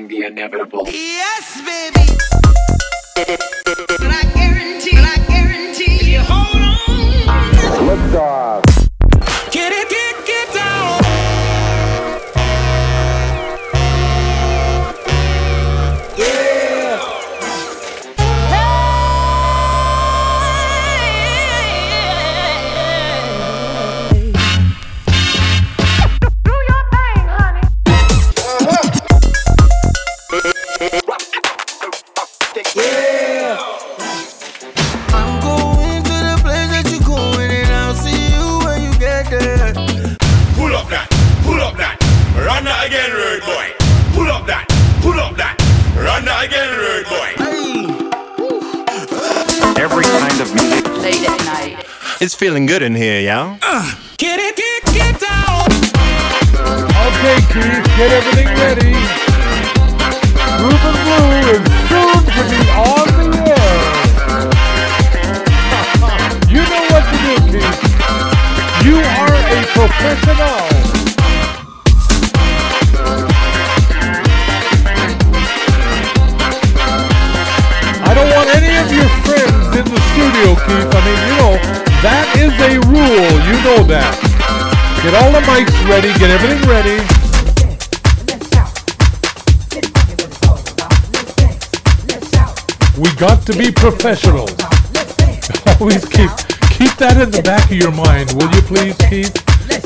[0.00, 0.84] the inevitable.
[0.88, 2.01] Yes, baby.
[93.46, 94.50] To be professionals.
[95.80, 96.30] Always keep
[96.78, 99.34] keep that in the back of your mind, will you please, Keith?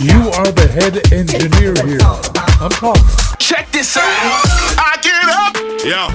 [0.01, 2.01] You are the head engineer here.
[2.61, 3.03] I'm talking.
[3.39, 4.05] Check this out.
[4.77, 5.57] I get up.
[5.84, 6.09] Yo.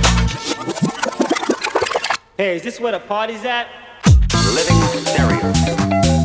[2.37, 3.67] Hey, is this where the party's at?
[4.53, 5.41] Living stereo.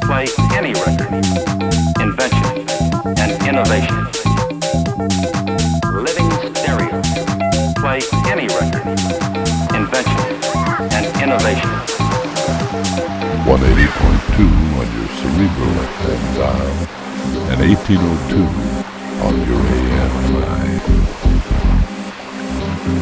[0.05, 1.09] Play any record.
[2.01, 2.69] Invention
[3.17, 3.97] and innovation.
[5.93, 7.03] Living stereo.
[7.81, 8.85] Play any record.
[9.75, 10.46] Invention and
[11.23, 11.71] innovation.
[13.47, 14.43] 180.2
[14.77, 16.77] on your cerebral FM dial
[17.51, 18.43] and 1802
[19.25, 20.67] on your AM line.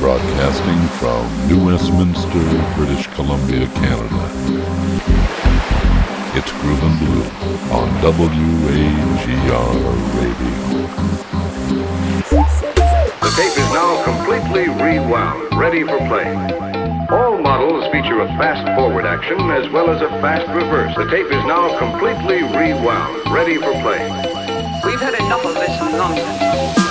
[0.01, 2.45] Broadcasting from New Westminster,
[2.77, 4.23] British Columbia, Canada.
[6.37, 7.25] It's Groovin' Blue
[7.73, 9.61] on WAGR Radio.
[13.21, 16.84] The tape is now completely rewound, ready for play.
[17.15, 20.97] All models feature a fast forward action as well as a fast reverse.
[20.97, 24.03] The tape is now completely rewound, ready for play.
[24.85, 26.84] We've had enough of this nonsense.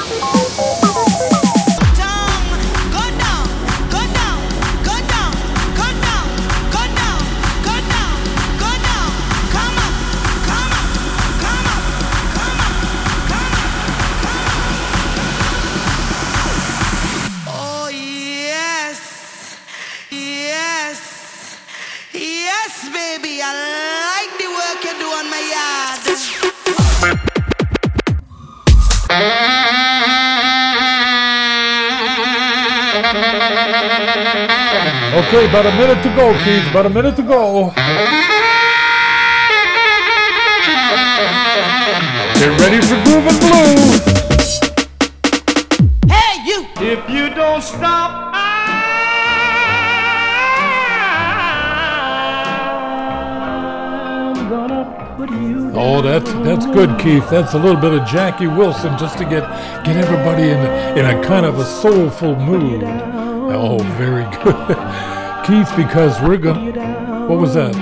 [35.33, 36.69] Okay, about a minute to go, Keith.
[36.69, 37.71] About a minute to go.
[42.37, 43.75] Get ready for Groove and Blue.
[46.07, 46.67] Hey, you.
[46.77, 48.35] If you don't stop,
[54.35, 55.75] I'm gonna put you oh, down.
[55.75, 57.27] Oh, that's that's good, Keith.
[57.31, 59.49] That's a little bit of Jackie Wilson just to get
[59.83, 60.59] get everybody in
[60.95, 62.83] in a kind of a soulful mood.
[63.55, 64.55] Oh, very good,
[65.45, 65.71] Keith.
[65.75, 67.27] Because we're gonna.
[67.27, 67.75] What was that?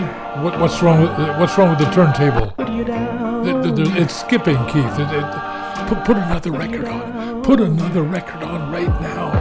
[0.44, 2.54] What, what's wrong with what's wrong with the turntable?
[2.58, 4.98] The- the- the- it's skipping, Keith.
[5.00, 7.42] It, it, put put another record on.
[7.44, 9.32] Put another record on right now.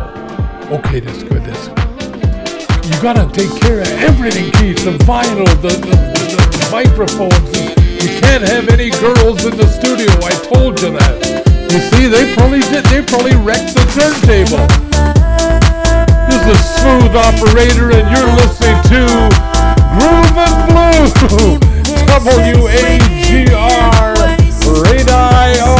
[0.70, 1.42] Okay, that's good.
[1.44, 2.84] That's good.
[2.86, 4.84] you gotta take care of everything, Keith.
[4.84, 7.50] The vinyl, the the, the, the microphones.
[8.02, 10.08] You can't have any girls in the studio.
[10.24, 11.70] I told you that.
[11.70, 12.84] You see, they probably did.
[12.86, 14.66] They probably wrecked the turntable.
[16.30, 19.02] This is a Smooth Operator, and you're listening to
[19.98, 21.58] Groovin' Blue.
[22.06, 24.14] W-A-G-R
[24.86, 25.74] Radio.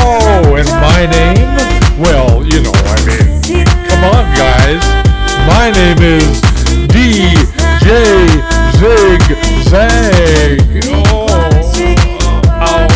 [0.58, 1.54] And my name?
[2.00, 3.40] Well, you know, I mean,
[3.86, 4.82] come on, guys.
[5.46, 6.40] My name is
[6.90, 8.26] DJ
[8.74, 9.22] Zig
[9.62, 10.58] Zag.
[10.86, 11.30] Oh, oh,
[12.58, 12.90] oh,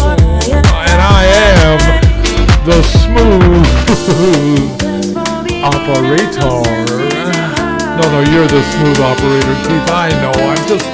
[0.00, 0.88] oh.
[0.88, 1.24] And I
[1.60, 1.76] am
[2.64, 3.68] the smooth
[5.90, 6.40] operator.
[7.98, 9.90] No, no, you're the smooth operator, Keith.
[9.90, 10.32] I know.
[10.48, 10.86] I'm just.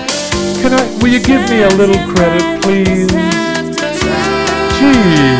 [0.60, 0.98] Can I?
[1.00, 3.10] Will you give me a little credit, please?
[4.78, 5.36] Gee.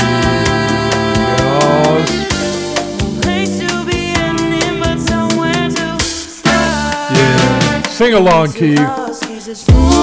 [7.13, 7.83] Yeah.
[7.89, 9.96] Sing along, Keith.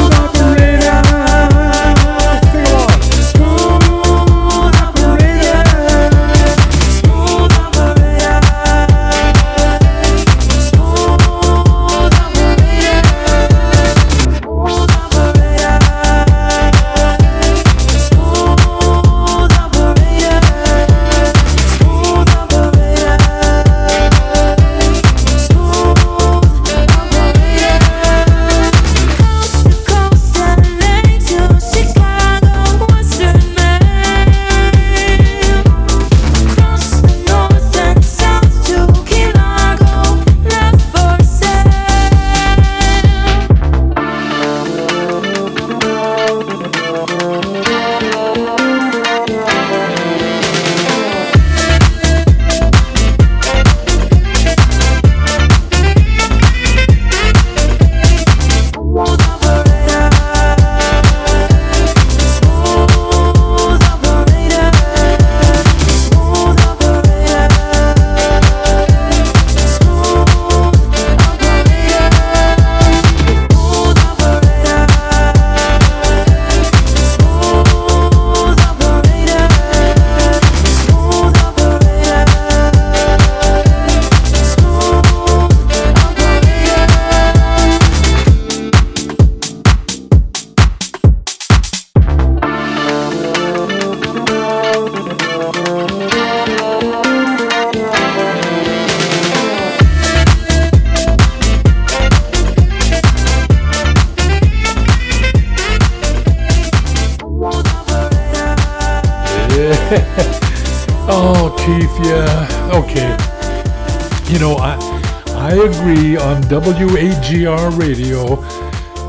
[117.94, 118.38] Radio.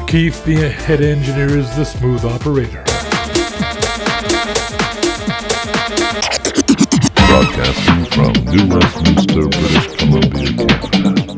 [0.07, 2.85] Keith, the head engineer, is the smooth operator.
[7.29, 10.53] Broadcasting from New Westminster, British Columbia,
[10.91, 11.35] Canada.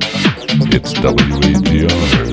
[0.75, 2.25] It's WAGR's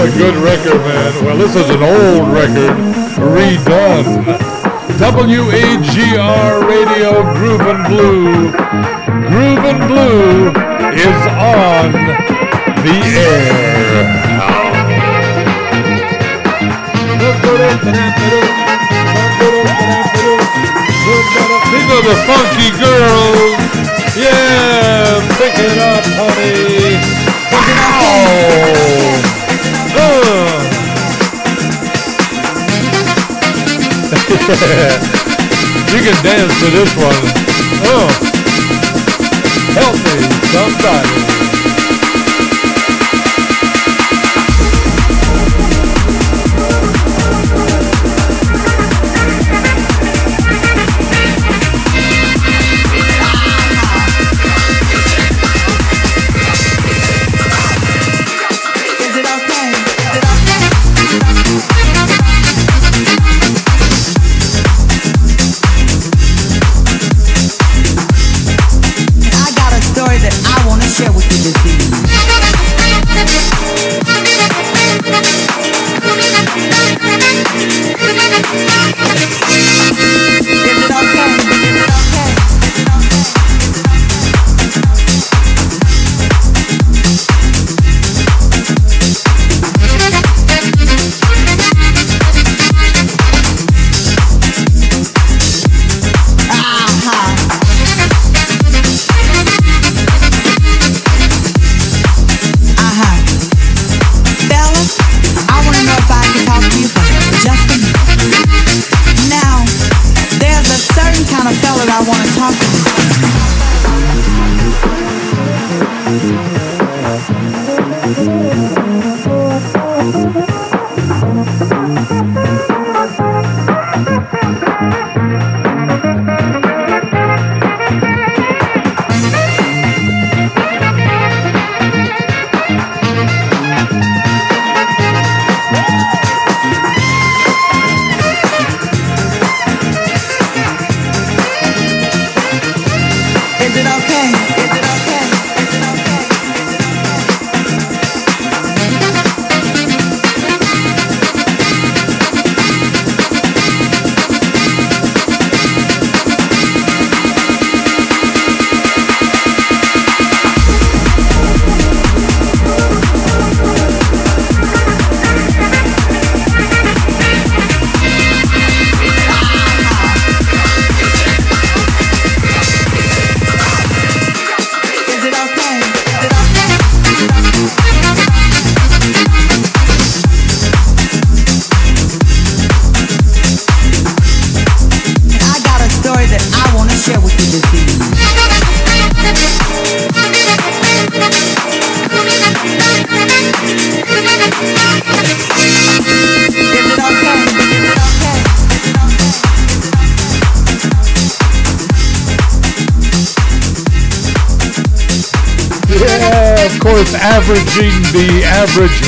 [0.00, 1.24] Oh, a good record, man.
[1.24, 2.70] Well, this is an old record,
[3.18, 4.22] redone.
[4.94, 8.52] WAGR Radio Groovin' Blue.
[9.26, 10.54] Groovin' Blue
[10.94, 11.90] is on
[12.86, 14.38] the air.
[21.74, 23.58] These are the funky girls.
[24.14, 27.02] Yeah, pick it up, honey.
[27.50, 29.27] Pick it up.
[35.88, 37.14] You can dance to this one.
[37.84, 38.08] Oh.
[39.74, 40.20] Help me,
[40.52, 41.37] somebody.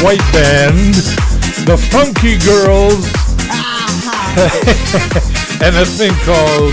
[0.02, 0.94] White band,
[1.66, 3.04] the Funky Girls,
[3.50, 4.40] uh-huh.
[5.64, 6.72] and a thing called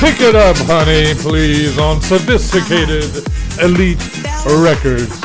[0.00, 3.26] Pick It Up, Honey, please, on Sophisticated
[3.62, 4.02] Elite
[4.46, 5.20] Records.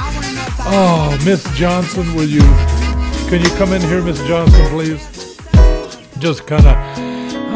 [0.71, 2.41] Oh, Miss Johnson, will you?
[3.29, 5.01] Can you come in here, Miss Johnson, please?
[6.19, 6.77] Just kind of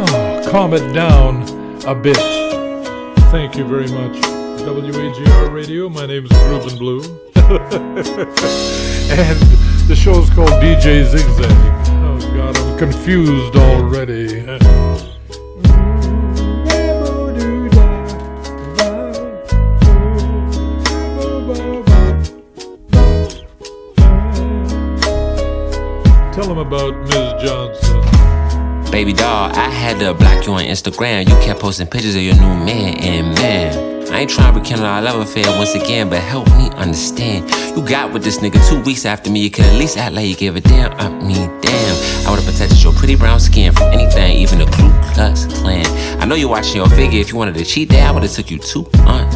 [0.10, 1.44] oh, calm it down
[1.86, 2.18] a bit.
[3.30, 4.18] Thank you very much.
[4.64, 7.02] WAGR Radio, my name's Groovin' Blue.
[9.12, 11.52] and the show's called DJ Zigzag.
[12.04, 14.44] Oh, God, I'm confused already.
[26.34, 27.44] Tell them about Ms.
[27.44, 28.92] Johnson.
[28.92, 31.28] Baby doll, I had to block you on Instagram.
[31.28, 33.93] You kept posting pictures of your new man, and man.
[34.14, 37.50] I ain't trying to rekindle our love affair once again, but help me understand.
[37.76, 39.42] You got with this nigga two weeks after me.
[39.42, 40.94] You could at least act like you gave a damn.
[40.94, 42.28] I mean, damn.
[42.28, 45.86] I would've protected your pretty brown skin from anything, even the Ku Klux Klan.
[46.22, 47.20] I know you're watching your figure.
[47.20, 49.33] If you wanted to cheat there, I would've took you two months.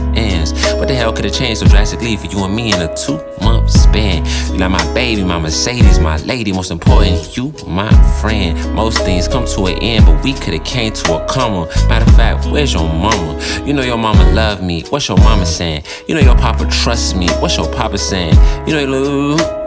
[0.78, 3.70] What the hell could've changed so drastically for you and me in a two month
[3.72, 4.26] span?
[4.52, 6.52] You like my baby, my Mercedes, my lady.
[6.52, 8.76] Most important, you my friend.
[8.76, 11.68] Most things come to an end, but we could've came to a comma.
[11.88, 13.40] Matter of fact, where's your mama?
[13.66, 14.84] You know your mama love me.
[14.90, 15.84] What's your mama saying?
[16.08, 17.30] You know your papa trusts me.
[17.40, 18.36] What's your papa saying?
[18.68, 19.58] You know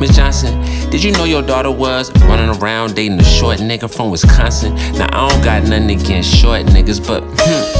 [0.00, 4.10] Miss Johnson, did you know your daughter was running around dating a short nigga from
[4.10, 4.74] Wisconsin?
[4.92, 7.75] Now I don't got nothing against short niggas, but hmm.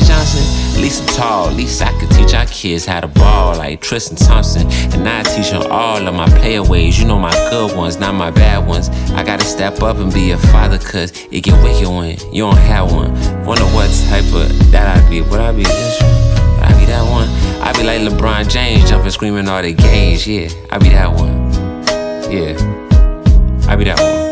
[0.00, 0.42] Johnson,
[0.80, 1.50] least I'm tall.
[1.52, 4.66] Least I could teach our kids how to ball like Tristan Thompson.
[4.92, 6.98] And I teach them all of my player ways.
[7.00, 8.88] You know my good ones, not my bad ones.
[9.12, 12.56] I gotta step up and be a father, cause it get wicked when you don't
[12.56, 13.12] have one.
[13.44, 15.20] Wonder what type of that I'd be.
[15.22, 16.12] Would I be this one?
[16.54, 17.28] Would I be that one?
[17.62, 20.26] I be like LeBron James jumping, screaming all the games.
[20.26, 21.50] Yeah, I be that one.
[22.30, 22.56] Yeah,
[23.68, 24.28] I be that one.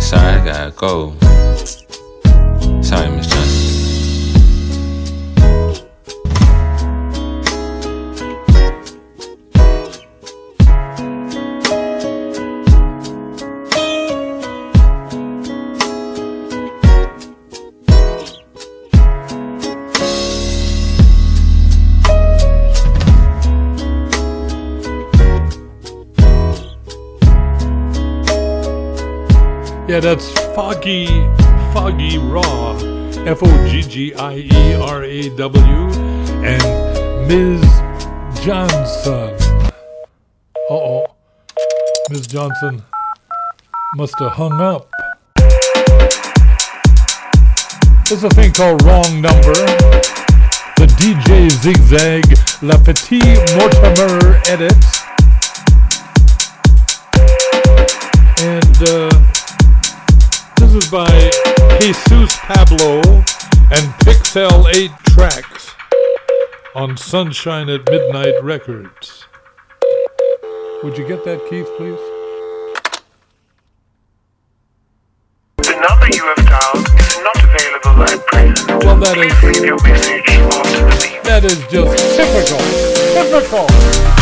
[0.00, 1.14] Sorry, I gotta go.
[2.82, 3.68] Sorry, Miss Johnson.
[29.88, 31.06] Yeah, that's Foggy,
[31.72, 35.88] Foggieraw, F O G G I E R A W,
[36.44, 37.62] and Ms.
[38.42, 39.34] Johnson.
[40.70, 41.06] Uh oh.
[42.10, 42.26] Ms.
[42.26, 42.82] Johnson
[43.96, 44.88] must have hung up.
[48.08, 49.52] There's a thing called Wrong Number.
[50.78, 52.24] The DJ Zigzag
[52.62, 53.22] La Petite
[53.56, 54.72] Mortimer edit.
[58.40, 59.10] And, uh,
[60.56, 61.47] this is by
[61.80, 63.00] Jesus Pablo
[63.70, 65.74] and Pixel 8 Tracks
[66.74, 69.26] on Sunshine at Midnight Records.
[70.82, 72.00] Would you get that, Keith, please?
[75.58, 78.84] The number you have dialed is not available at present.
[78.84, 79.42] Well, that is.
[79.44, 81.22] Leave your message after the beep.
[81.22, 82.58] That is just typical.
[83.14, 84.17] Typical.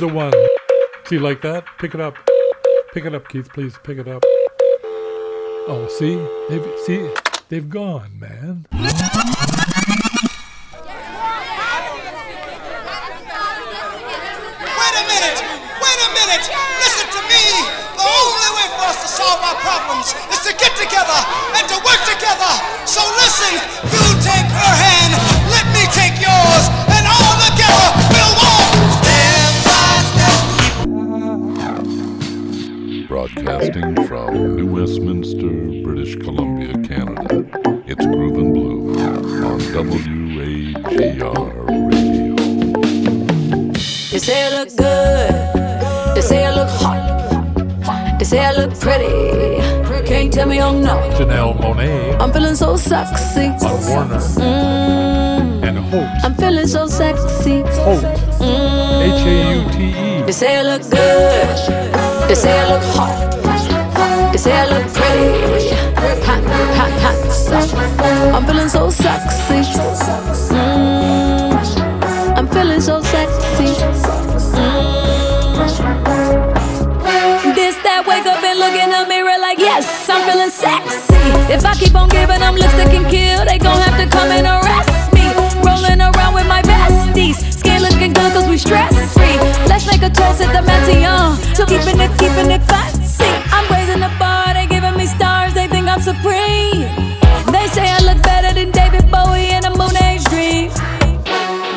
[0.00, 0.32] The one.
[1.04, 1.64] See, like that?
[1.78, 2.16] Pick it up.
[2.94, 3.76] Pick it up, Keith, please.
[3.84, 4.24] Pick it up.
[5.68, 6.16] Oh, see?
[6.48, 7.12] They've see
[7.50, 8.64] they've gone, man.
[8.72, 8.80] Wait
[14.96, 15.38] a minute!
[15.84, 16.44] Wait a minute!
[16.80, 17.44] Listen to me!
[18.00, 21.20] The only way for us to solve our problems is to get together
[21.60, 22.52] and to work together.
[22.88, 23.52] So listen,
[23.84, 24.89] you take her hand,
[33.34, 37.44] Broadcasting from New Westminster, British Columbia, Canada.
[37.86, 38.90] It's Groovin' Blue
[39.44, 41.32] on WAGR Radio.
[44.10, 46.14] They say I look good.
[46.16, 48.18] They say I look hot.
[48.18, 49.60] They say I look pretty.
[50.08, 51.12] Can't tell me I'm not.
[51.12, 53.46] Janelle Monáe I'm feeling so sexy.
[53.46, 56.24] on Warner Mm, and Haute.
[56.24, 57.60] I'm feeling so sexy.
[57.60, 58.02] Hope.
[58.40, 59.02] Mm.
[59.06, 60.22] H A U T E.
[60.26, 61.99] They say I look good.
[62.30, 64.30] They say I look hot.
[64.30, 65.74] They say I look pretty.
[66.22, 66.44] Hot,
[66.78, 67.18] hot, hot.
[67.32, 67.58] So,
[68.30, 69.66] I'm feeling so sexy.
[70.54, 71.50] Mm,
[72.38, 73.74] I'm feeling so sexy.
[73.74, 74.70] Mm.
[77.56, 81.12] This that wake up and look in the mirror like yes, I'm feeling sexy.
[81.52, 84.46] If I keep on giving them lipstick and kill, they gon' have to come and
[84.46, 85.26] arrest me.
[85.66, 89.19] Rolling around with my besties, skin looking good cause we stress free.
[89.80, 93.24] Let's make a toast at the Matignon, so keeping it, keeping it fancy.
[93.48, 96.84] I'm raising the bar, they giving me stars, they think I'm supreme.
[97.48, 100.68] They say I look better than David Bowie in a Moon Age dream.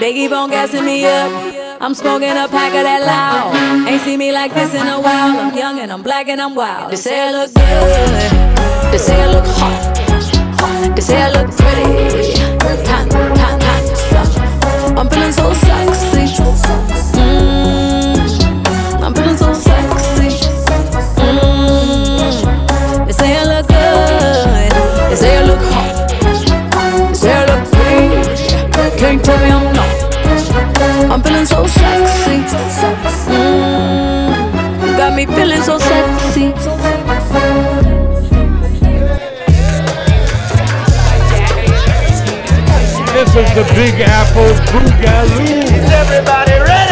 [0.01, 1.31] They keep on gassing me up.
[1.79, 3.87] I'm smoking a pack of that loud.
[3.87, 5.39] Ain't seen me like this in a while.
[5.39, 6.91] I'm young and I'm black and I'm wild.
[6.91, 8.91] They say I look good.
[8.91, 10.93] They say I look hot.
[10.93, 12.35] They say I look pretty.
[12.83, 13.83] Hot, hot.
[13.95, 16.82] So, I'm feeling so sexy.
[25.13, 26.09] They say I look hot.
[26.09, 28.97] They say I look pretty.
[28.97, 31.11] Can't tell me I'm not.
[31.11, 32.41] I'm feeling so sexy.
[33.29, 36.49] Mm, got me feeling so sexy.
[43.13, 45.61] This is the Big Apple Boogaloo.
[45.61, 46.82] Is everybody ready?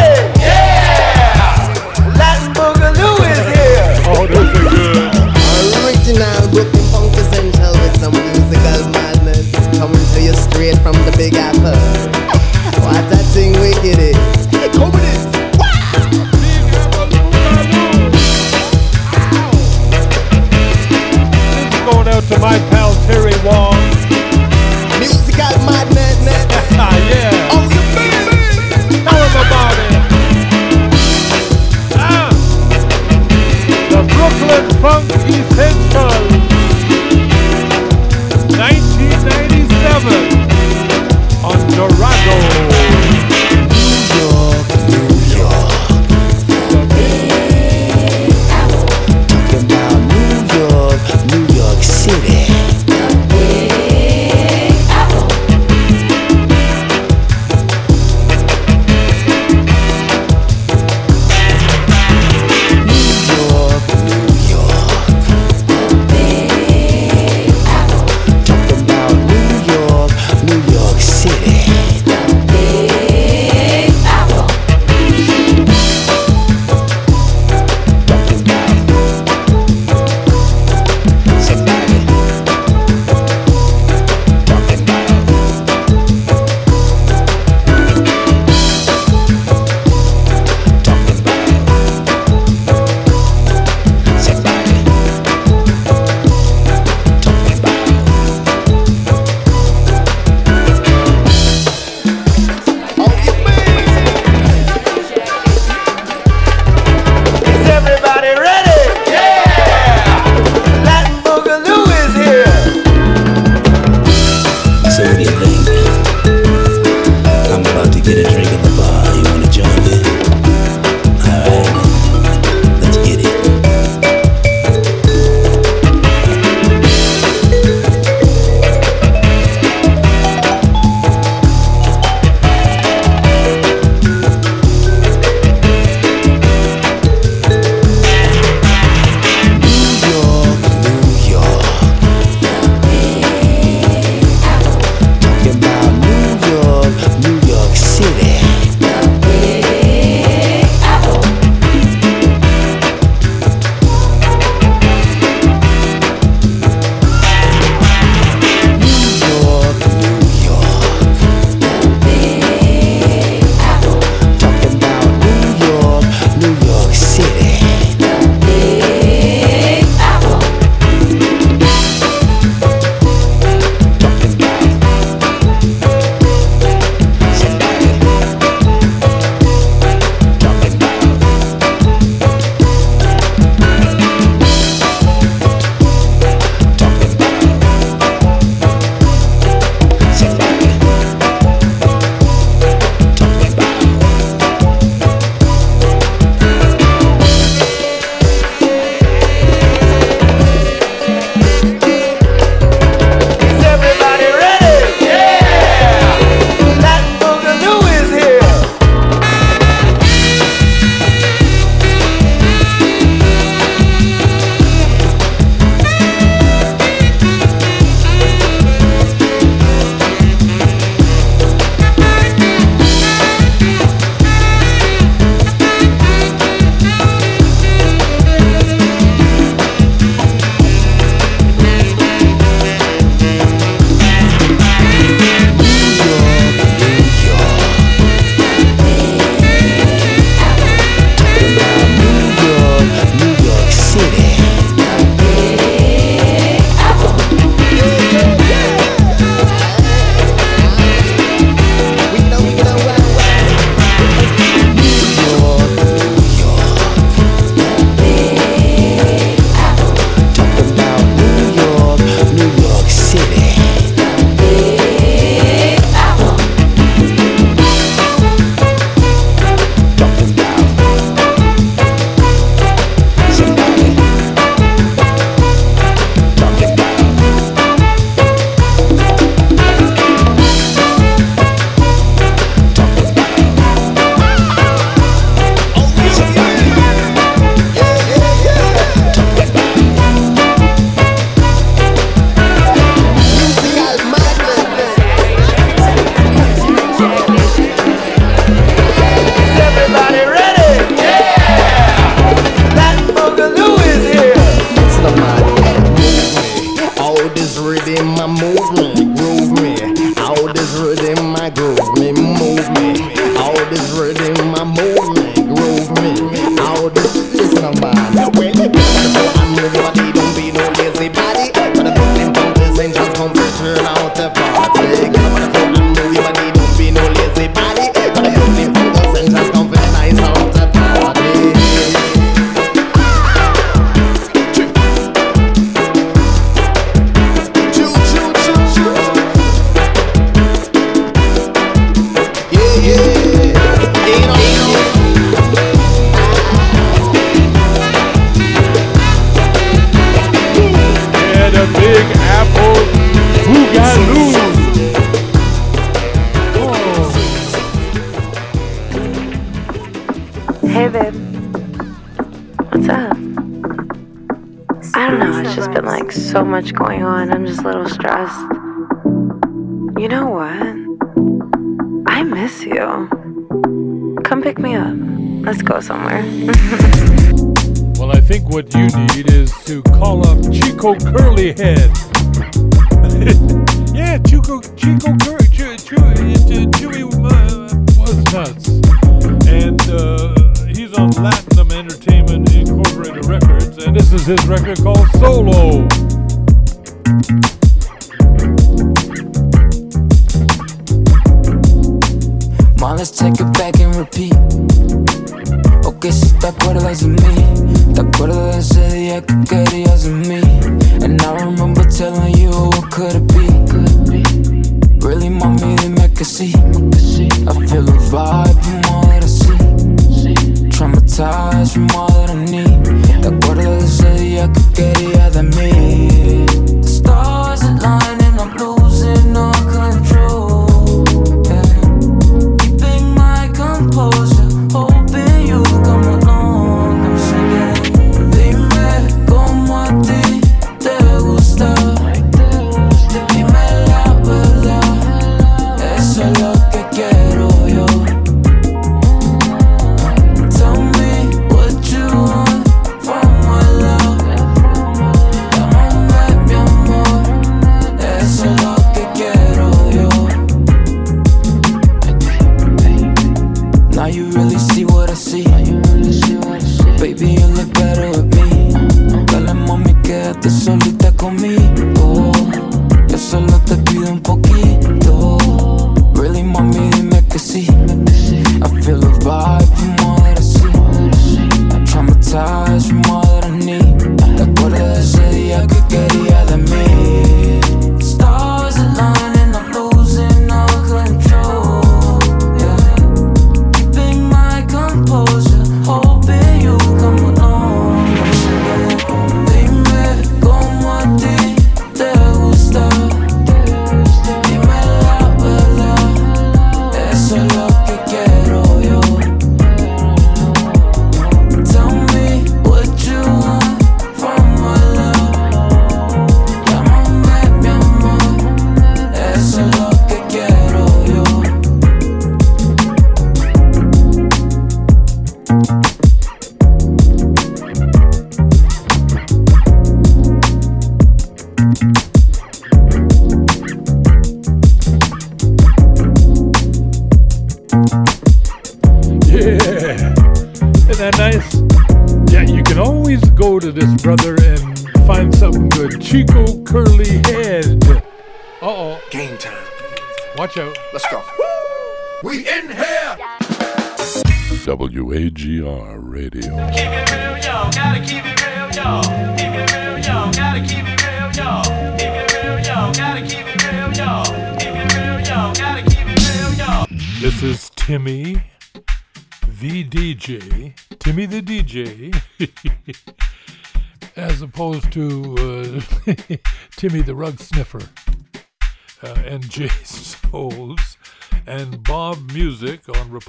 [380.82, 382.01] Cold Curly Head.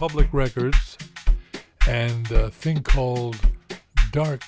[0.04, 0.98] Public Records
[1.88, 3.40] and a thing called
[4.12, 4.42] Dark.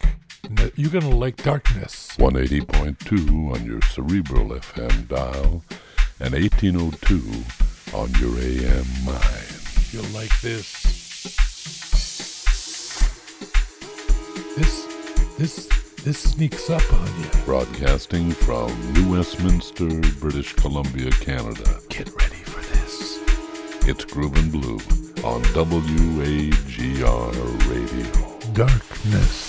[0.76, 2.14] You're going to like Darkness.
[2.18, 5.64] 180.2 on your cerebral FM dial
[6.20, 9.62] and 1802 on your AM mind.
[9.92, 10.74] You'll like this.
[14.58, 15.70] This, this,
[16.04, 17.30] this sneaks up on you.
[17.46, 19.88] Broadcasting from New Westminster,
[20.20, 21.80] British Columbia, Canada.
[21.88, 23.20] Get ready for this.
[23.88, 27.02] It's Groovin' Blue on WAGR
[27.68, 28.54] Radio.
[28.54, 29.45] Darkness.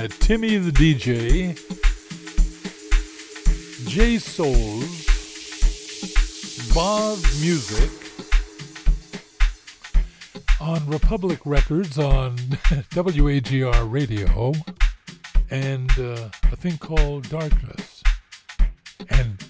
[0.00, 1.58] Yeah, Timmy Thee DJ,
[3.82, 4.94] JaySouls,
[6.72, 7.90] Boz Music,
[10.60, 12.36] on Republic Records on
[12.94, 14.52] WAGR Radio,
[15.50, 18.04] and uh, a thing called Darkness.
[19.10, 19.44] And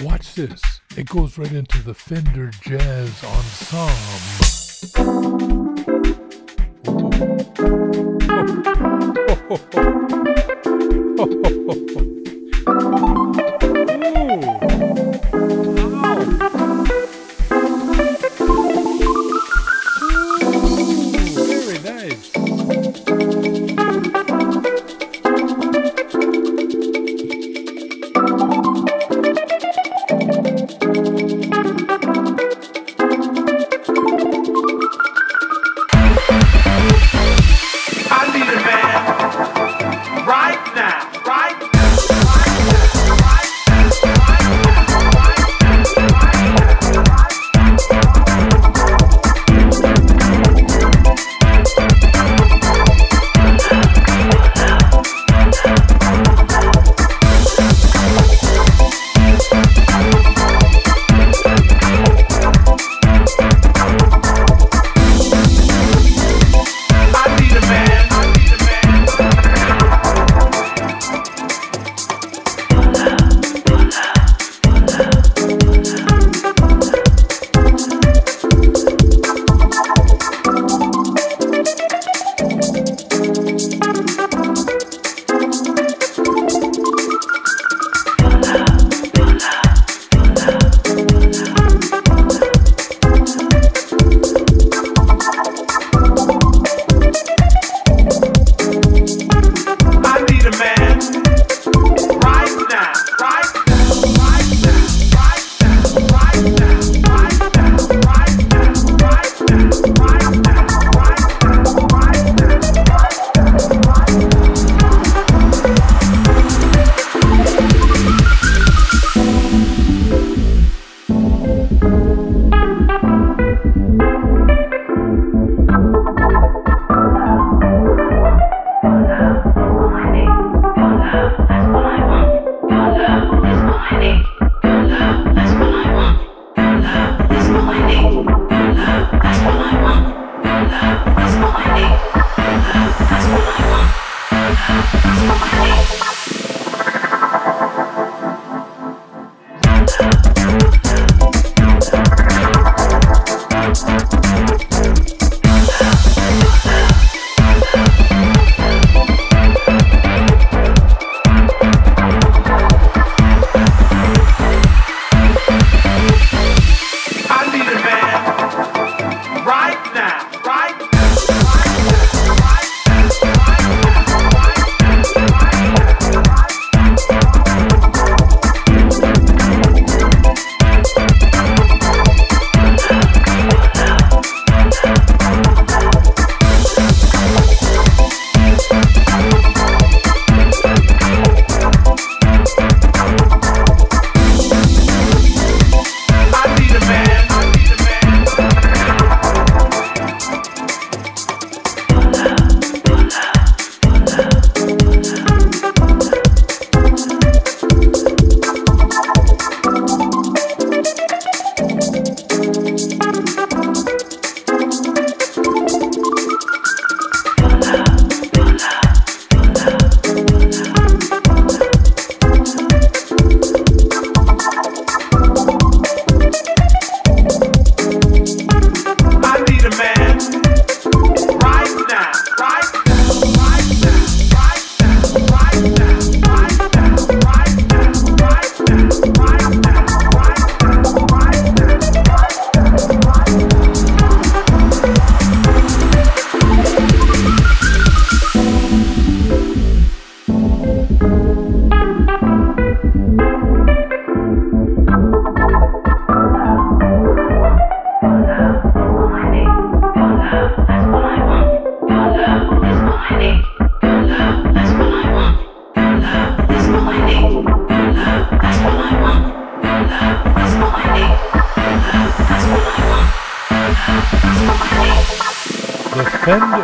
[0.00, 0.60] watch this,
[0.94, 4.51] it goes right into the Fender Jazz Ensemble.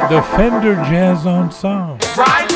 [0.08, 1.98] the Fender Jazz Ensemble.
[2.16, 2.47] Right?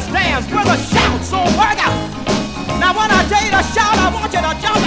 [0.00, 2.08] understands with a shout, so work out.
[2.80, 4.79] Now when I tell you to shout, I want you to jump.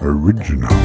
[0.00, 0.79] Original.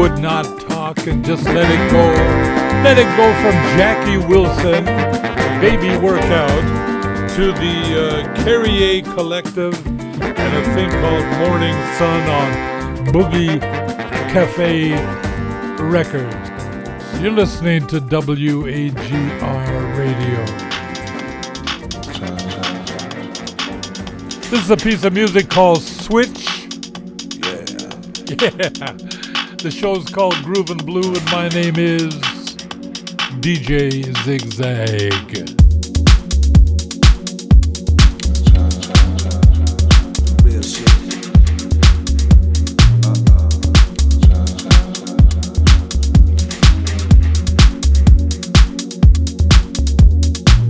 [0.00, 2.04] Would not talk and just let it go.
[2.82, 4.84] Let it go from Jackie Wilson,
[5.60, 6.48] Baby Workout,
[7.36, 13.60] to the uh, Kerrie Collective and a thing called Morning Sun on Boogie
[14.32, 14.92] Cafe
[15.82, 16.34] Records.
[17.20, 20.46] You're listening to WAGR Radio.
[24.48, 26.49] This is a piece of music called Switch.
[28.40, 28.46] Yeah.
[29.58, 32.14] The show's called Groovin' Blue, and my name is
[33.40, 35.10] DJ Zigzag.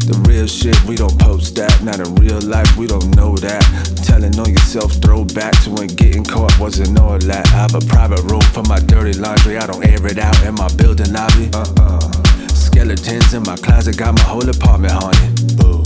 [0.07, 1.30] The real shit, we don't.
[1.83, 3.65] Not in real life, we don't know that.
[4.05, 7.47] Telling on yourself, throw back to when getting caught wasn't all that.
[7.47, 9.57] I have a private room for my dirty laundry.
[9.57, 11.49] I don't air it out in my building lobby.
[11.55, 12.01] Uh-uh.
[12.53, 15.57] Skeletons in my closet, got my whole apartment haunted.
[15.57, 15.83] Boo.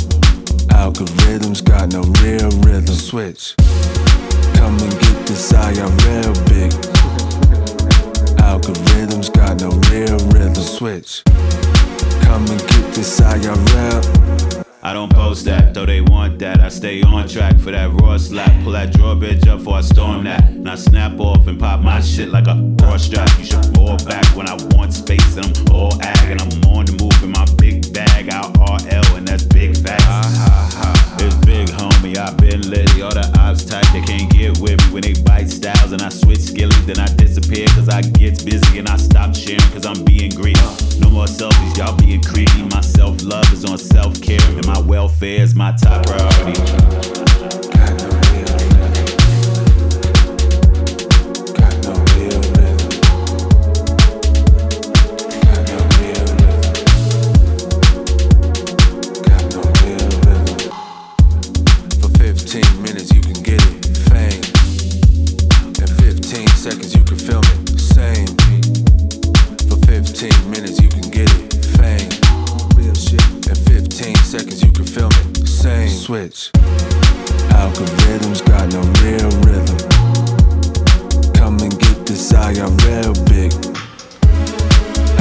[0.75, 2.95] Algorithms got no real rhythm.
[2.95, 3.55] Switch.
[4.59, 6.73] Come and get this eye, real big.
[8.43, 10.55] Algorithms got no real rhythm.
[10.55, 11.23] Switch.
[12.27, 14.34] Come and get this eye, real.
[14.87, 16.61] I don't post that, though they want that.
[16.61, 18.53] I stay on track for that raw slap.
[18.63, 20.45] Pull that drawbridge up before I storm that.
[20.51, 23.31] And I snap off and pop my shit like a raw strap.
[23.39, 26.85] You should fall back when I want space and I'm all ag and I'm on
[26.85, 28.29] the move in my big bag.
[28.29, 30.94] Out RL and that's big facts.
[31.19, 33.03] It's big homie, I been litty.
[33.03, 36.09] All the ops type, they can't get with me when they bite styles and I
[36.09, 36.87] switch skillies.
[36.87, 40.61] Then I disappear cause I get busy and I stop sharing cause I'm being greedy.
[40.99, 42.63] No more selfies, y'all being greedy.
[42.71, 48.04] My self love is on self care and my welfare is my top priority.
[76.05, 76.53] Switch.
[77.57, 79.79] Algorithms got no real rhythm.
[81.33, 83.53] Come and get this I'm real big.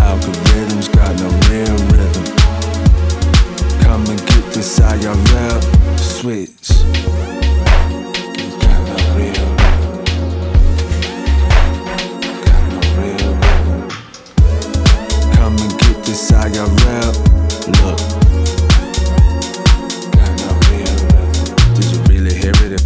[0.03, 2.25] Algorithms got no real rhythm.
[3.79, 5.61] Come and get this I'm real
[5.95, 6.67] switch.
[8.59, 9.47] Got no real
[12.43, 13.89] Got no real rhythm.
[15.31, 17.13] Come and get this real.
[17.86, 18.22] Look.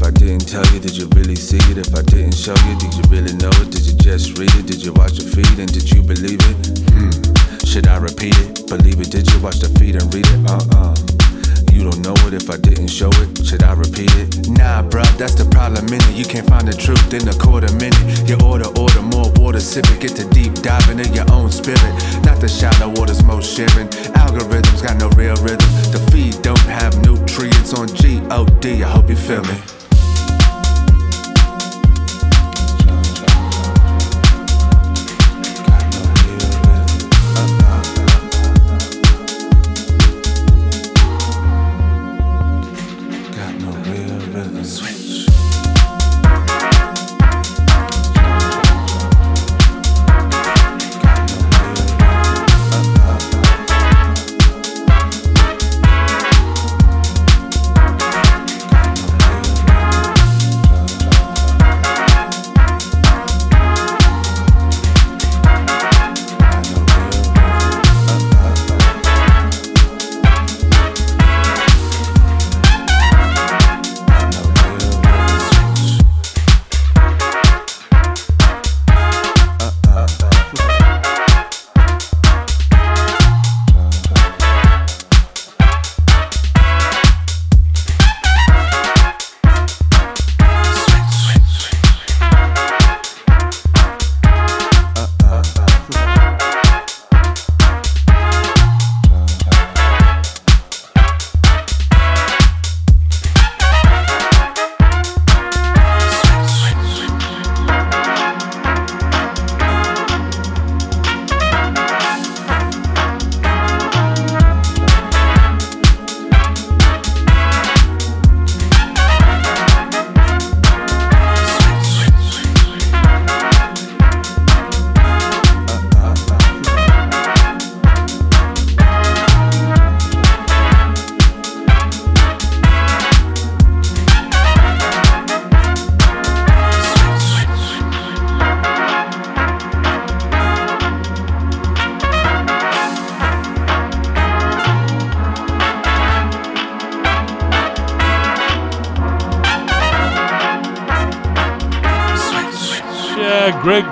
[0.08, 0.80] I didn't tell you?
[0.80, 2.80] Did you really see it if I didn't show you?
[2.80, 3.76] Did you really know it?
[3.76, 4.64] Did you just read it?
[4.64, 6.56] Did you watch the feed and did you believe it?
[6.96, 7.12] Hmm.
[7.68, 8.72] Should I repeat it?
[8.72, 9.12] Believe it?
[9.12, 10.40] Did you watch the feed and read it?
[10.48, 10.96] Uh-uh.
[11.76, 13.36] You don't know it if I didn't show it.
[13.44, 14.48] Should I repeat it?
[14.48, 16.16] Nah, bruh, that's the problem in it.
[16.16, 18.00] You can't find the truth in a quarter minute.
[18.32, 20.00] You order, order more water, sip it.
[20.00, 21.84] Get to deep diving in your own spirit.
[22.24, 23.92] Not the shallow waters most sharing.
[24.16, 25.68] Algorithms got no real rhythm.
[25.92, 28.84] The feed don't have nutrients on G-O-D.
[28.84, 29.77] I hope you feel me.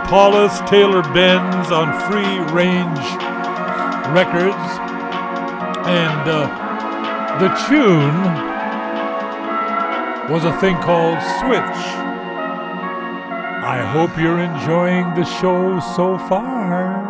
[0.07, 2.99] Paulus Taylor Benz on Free Range
[4.13, 4.55] Records.
[5.87, 6.45] And uh,
[7.39, 8.21] the tune
[10.31, 11.77] was a thing called Switch.
[13.65, 17.01] I hope you're enjoying the show so far.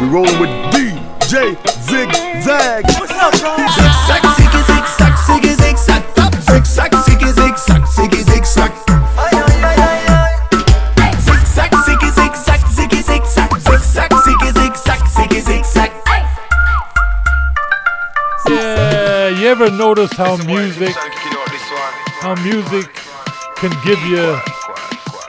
[0.00, 1.79] We rolling with DJ
[2.40, 2.86] Zigzag,
[4.66, 6.34] zigzag, ziggy, zigzag, top.
[6.40, 8.72] Zigzag, ziggy, zigzag, ziggy, zigzag.
[11.24, 13.50] Zigzag, ziggy, zigzag, ziggy, zigzag.
[13.60, 14.10] Zigzag,
[15.14, 15.90] zigzag, zigzag.
[19.40, 20.94] You ever notice how music,
[22.20, 22.88] how music
[23.56, 24.38] can give you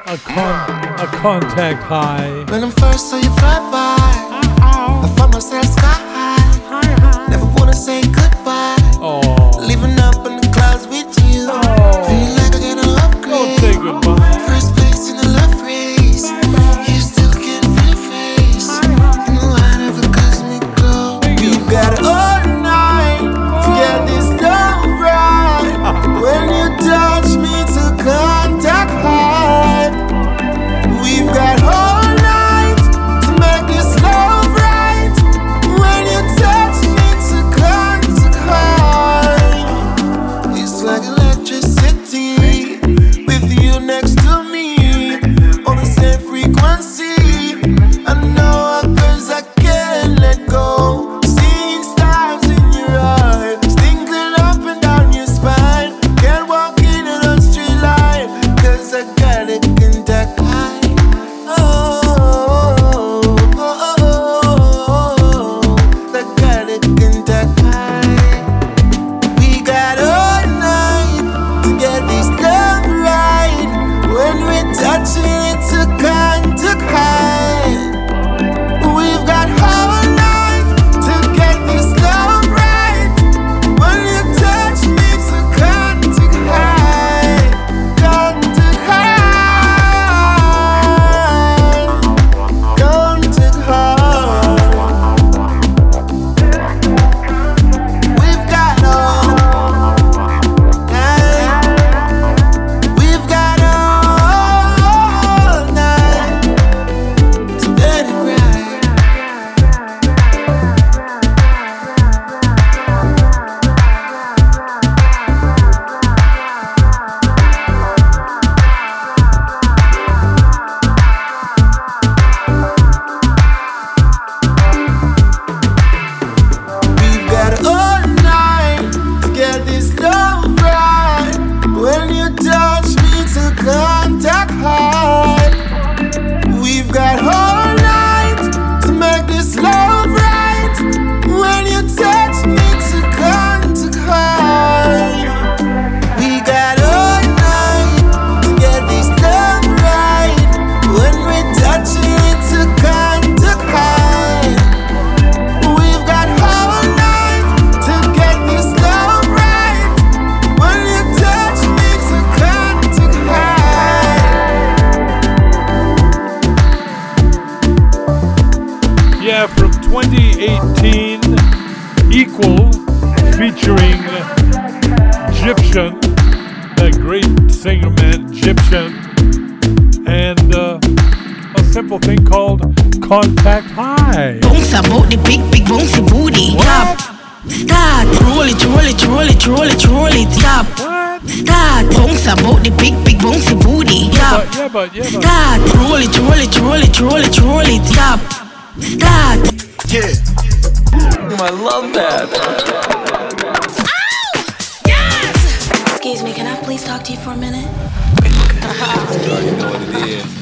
[0.07, 2.45] a con- a contact high?
[2.49, 3.70] When I'm first, so you vibe.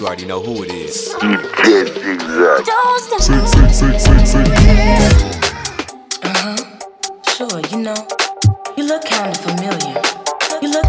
[0.10, 1.14] already know who it is.
[6.24, 6.58] Uh.
[7.28, 7.94] Sure, you know,
[8.76, 10.02] you look kinda familiar.
[10.64, 10.86] You look.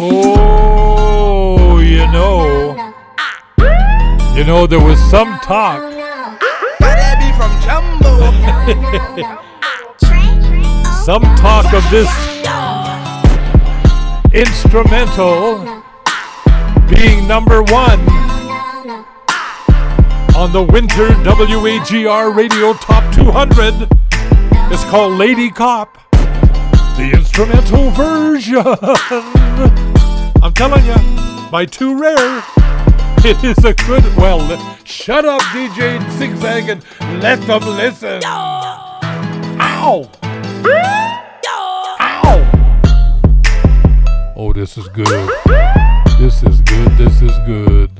[0.00, 2.06] Oh, you
[4.44, 5.97] know, there was some talk
[7.78, 8.18] Dumbo.
[11.04, 12.10] Some talk of this
[14.34, 15.82] instrumental
[16.88, 18.00] being number one
[20.36, 23.88] on the Winter WAGR Radio Top 200.
[24.72, 28.64] It's called Lady Cop, the instrumental version.
[30.42, 32.57] I'm telling you, by Too Rare
[33.24, 34.04] it is a good.
[34.16, 34.40] Well,
[34.84, 36.82] shut up, DJ Zigzag, and
[37.22, 38.22] let them listen.
[38.24, 39.00] Ow!
[39.60, 40.10] Ow!
[44.36, 45.30] Oh, this is good.
[46.18, 46.90] This is good.
[46.98, 47.97] This is good.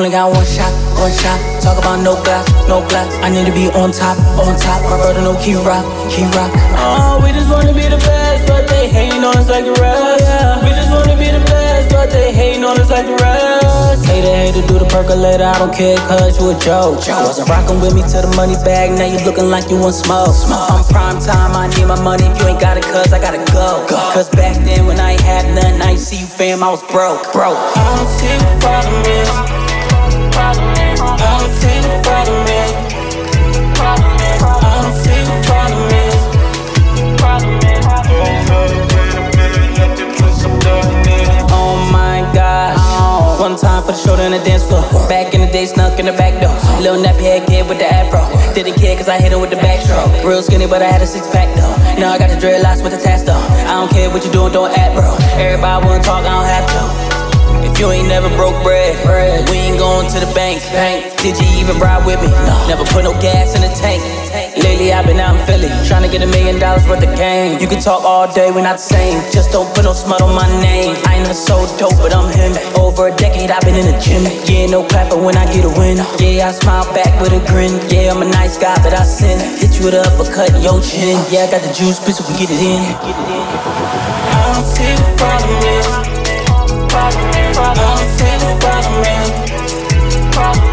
[0.00, 1.36] Only got one shot, one shot.
[1.60, 3.12] Talk about no glass, no glass.
[3.20, 4.80] I need to be on top, on top.
[4.88, 6.48] My brother no key rock, key rock.
[6.56, 7.20] Uh-huh.
[7.20, 10.00] Oh, we just wanna be the best, but they hating on us like the rest.
[10.00, 10.64] Oh, yeah.
[10.64, 14.08] We just wanna be the best, but they hating on us like the rest.
[14.08, 15.44] Hater, hater, do the percolator.
[15.44, 17.04] I don't care, cause you a joke.
[17.04, 18.96] Wasn't rocking with me to the money bag.
[18.96, 20.32] Now you looking like you want smoke.
[20.48, 22.24] I'm prime time, I need my money.
[22.24, 23.84] If you ain't got it, cuz I gotta go.
[24.16, 26.80] Cause back then when I ain't had nothing, I ain't see you fam, I was
[26.88, 27.60] broke, broke.
[27.76, 29.59] I don't see what the problem is.
[43.90, 44.82] For the shoulder and the dance floor.
[45.08, 46.54] Back in the day, snuck in the back door.
[46.80, 48.22] Little nappy head kid with the afro.
[48.54, 50.24] Didn't care cause I hit her with the backstroke.
[50.24, 51.74] Real skinny, but I had a six pack though.
[51.98, 53.32] Now I got the dreadlocks with the though.
[53.66, 55.16] I don't care what you doing, don't act, bro.
[55.38, 56.66] Everybody wanna talk, I don't have
[57.14, 57.19] to.
[57.80, 58.92] You ain't never broke bread,
[59.48, 60.60] we ain't going to the bank.
[60.68, 61.16] bank.
[61.16, 62.28] Did you even ride with me?
[62.28, 62.68] No.
[62.68, 64.04] Never put no gas in the tank.
[64.60, 67.56] Lately I've been out in Philly, trying to get a million dollars worth of game.
[67.56, 69.24] You can talk all day, we're not the same.
[69.32, 70.92] Just don't put no smut on my name.
[71.08, 72.52] I ain't never so dope, but I'm him.
[72.76, 74.28] Over a decade I've been in the gym.
[74.44, 76.04] Yeah, no clapper when I get a win.
[76.20, 77.80] Yeah, I smile back with a grin.
[77.88, 79.40] Yeah, I'm a nice guy, but I sin.
[79.56, 81.16] Hit you with a uppercut in your chin.
[81.32, 82.84] Yeah, I got the juice, bitch, we get it in.
[84.36, 86.09] I don't see the problem is.
[87.62, 89.50] Don't see the problem is.
[90.36, 90.69] I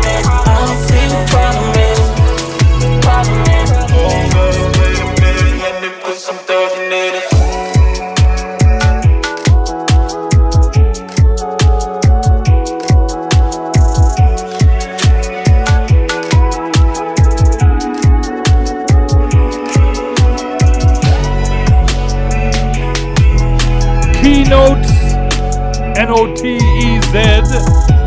[27.18, 27.57] Z,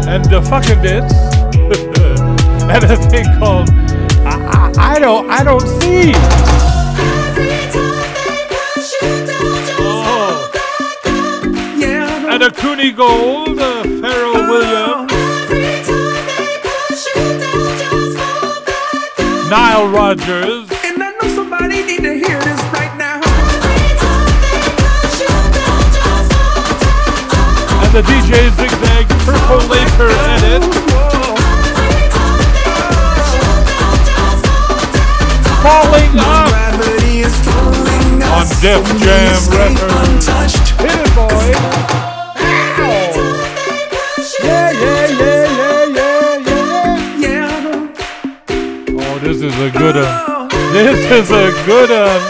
[0.09, 1.15] and the fucking bits.
[2.71, 3.69] and a thing called
[4.25, 6.13] I, I, I don't I don't see.
[9.83, 10.47] Oh.
[12.33, 15.13] And a Cooney Gold, uh, Pharrell Williams,
[19.51, 22.50] Nile Rodgers, And I know somebody need to hear this
[27.93, 30.63] the DJ Zigzag Purple Laker edit.
[35.61, 36.47] Falling up
[38.31, 40.27] on Def Jam Records.
[40.79, 41.51] Hit it, boy.
[44.45, 45.45] Yeah, yeah, yeah,
[45.99, 47.91] yeah, yeah, yeah.
[49.01, 50.49] Oh, this is a good one.
[50.73, 52.23] This is a good one.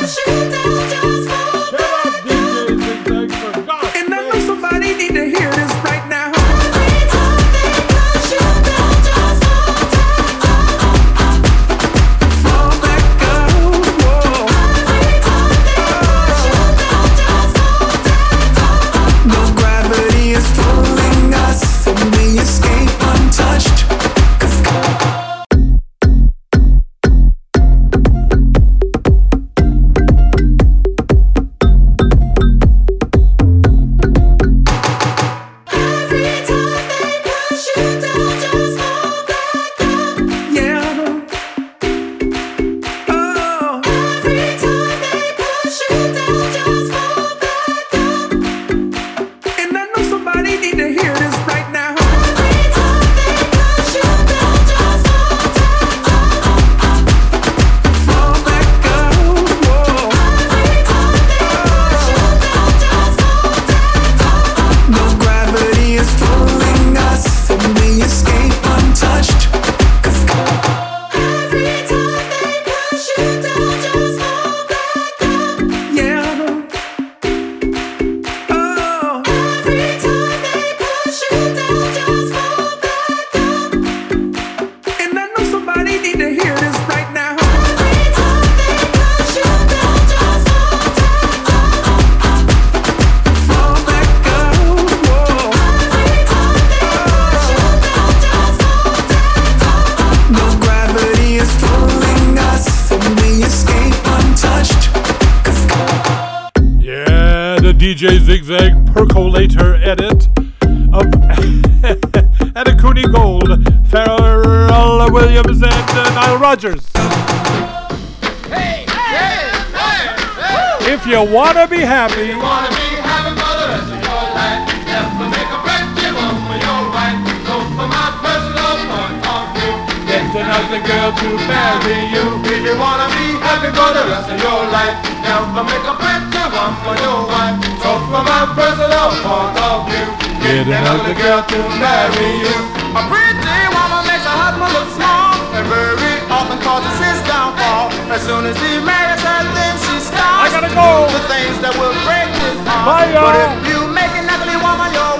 [130.86, 134.97] Girl to marry you If you wanna be happy for the rest of your life.
[135.24, 137.57] Never make a pretty one for your wife.
[137.82, 140.09] So from my personal point of view.
[140.40, 142.57] Get another girl to marry you.
[142.97, 145.36] A pretty woman makes her husband look small.
[145.57, 147.93] And very often causes his downfall.
[148.11, 151.07] As soon as he marries her then she starts I gotta go.
[151.12, 152.86] The things that will break his heart.
[152.89, 155.19] Bye, But if you make an ugly woman your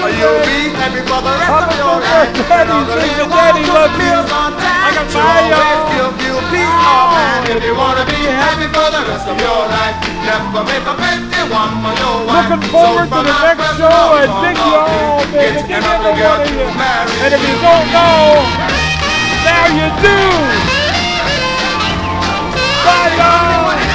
[0.00, 2.72] You'll be happy for the rest of your life Daddy.
[3.28, 4.16] Daddy, love you.
[4.16, 6.16] I got She'll always y'all.
[6.16, 9.62] give you peace of mind If you wanna be happy for the rest of your
[9.68, 13.90] life Never make a pretty one for your wife looking forward to the next show.
[13.90, 15.60] I dig you all, baby.
[15.66, 17.12] Dig everybody.
[17.24, 18.44] And if you don't know,
[19.44, 20.16] now you do.
[22.84, 23.89] Bye, y'all.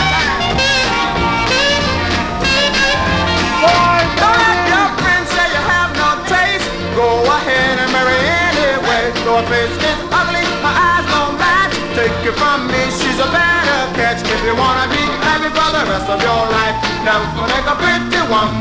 [9.25, 11.73] Though her face is ugly, her eyes don't match.
[11.97, 14.21] Take it from me, she's a better catch.
[14.21, 16.77] If you wanna be happy for the rest of your life.
[17.01, 18.15] Never make a pretty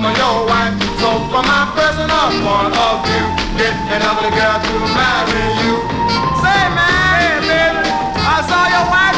[0.04, 0.74] for your wife.
[1.00, 3.26] So from my personal point of view
[3.56, 5.74] Get an ugly girl to marry you.
[6.42, 7.88] Say man, hey, baby
[8.20, 9.13] I saw your wife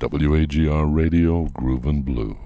[0.00, 2.36] WAGR Radio, Groovin' Blue.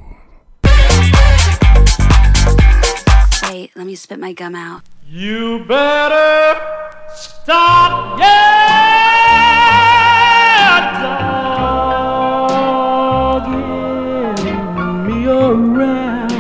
[3.43, 4.83] Wait, let me spit my gum out.
[5.07, 6.59] You better
[7.15, 8.33] stop, yeah,
[13.45, 16.33] dogging me around.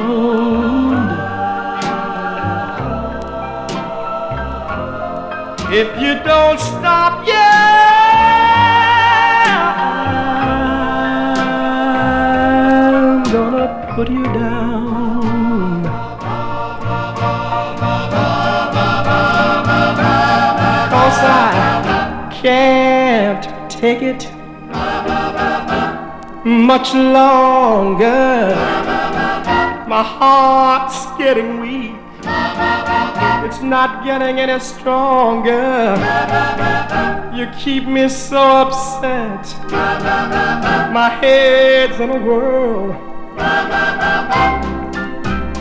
[5.75, 7.52] If you don't stop, yeah,
[13.95, 15.85] put you down.
[20.93, 24.31] Cause I can't take it
[26.47, 28.55] much longer.
[29.87, 31.93] My heart's getting weak.
[33.45, 35.97] It's not getting any stronger.
[37.37, 39.71] You keep me so upset.
[39.71, 43.12] My head's in a whirl.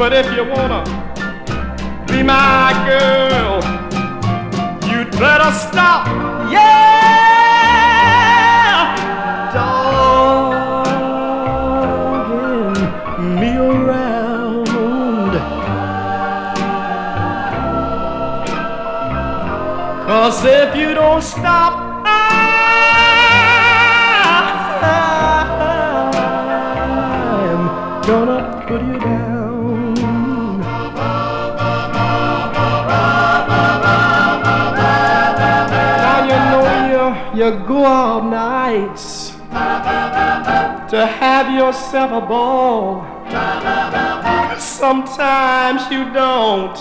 [0.01, 0.83] But if you wanna
[2.07, 3.61] be my girl,
[4.89, 6.07] you'd better stop.
[6.51, 7.51] Yeah,
[12.33, 15.33] dogging me around.
[20.07, 21.90] Cause if you don't stop,
[37.41, 39.31] you go out nights
[40.91, 43.01] to have yourself a ball.
[44.59, 46.77] Sometimes you don't.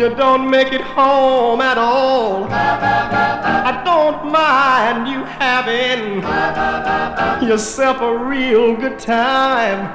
[0.00, 2.48] You don't make it home at all.
[2.50, 6.22] I don't mind you having
[7.48, 9.94] yourself a real good time.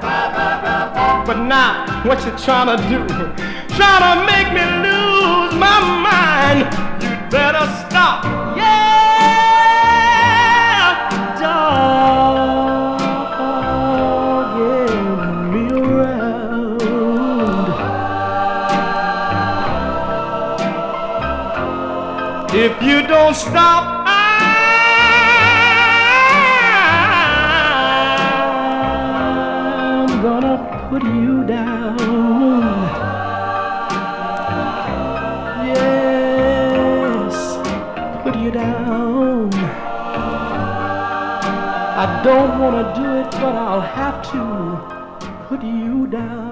[1.26, 3.06] But now, what you trying to do?
[3.76, 5.78] Trying to make me lose my
[6.08, 6.60] mind.
[7.02, 8.24] You better stop.
[8.56, 8.91] Yeah,
[22.54, 24.06] If you don't stop,
[29.96, 31.96] I'm gonna put you down.
[35.66, 37.36] Yes,
[38.22, 39.50] put you down.
[42.04, 44.42] I don't wanna do it, but I'll have to
[45.48, 46.51] put you down.